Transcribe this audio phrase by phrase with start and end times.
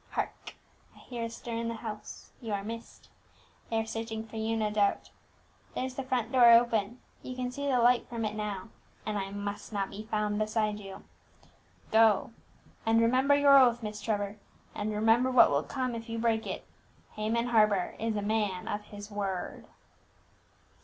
[0.13, 0.55] Hark!
[0.95, 3.07] I hear a stir in the house; you are missed;
[3.69, 5.11] they are searching for you no doubt.
[5.75, 8.69] There's the front door open, you can see the light from it now;
[9.05, 11.03] and I must not be found beside you.
[11.91, 12.31] Go,
[12.83, 14.39] and remember your oath, Miss Trevor;
[14.73, 16.65] and remember what will come if you break it.
[17.11, 19.67] Haman Harper is a man of his word!"